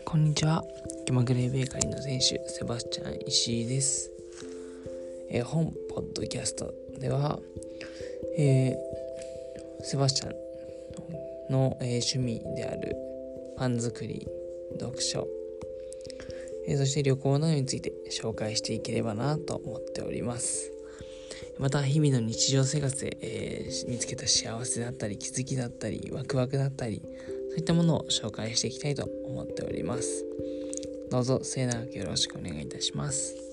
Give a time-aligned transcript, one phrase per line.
[0.00, 0.64] こんにちは。
[1.04, 4.10] 気まぐれベーカリーの店主、セバスチャン石井です。
[5.30, 7.38] え、本ポッドキャストでは、
[8.38, 12.96] えー、セバスチャンの、えー、趣味である
[13.58, 14.26] パン作り、
[14.80, 15.28] 読書、
[16.66, 20.72] えそして旅行などについて紹介していければなと思っております。
[21.58, 27.02] また日々の日常生活で、えー、見つけた幸せだったり気づきだったりワクワクだったり
[27.52, 30.24] そういったものを紹介していきたいと思っております。
[31.10, 33.51] どうぞ末永くよろしくお願いいたします。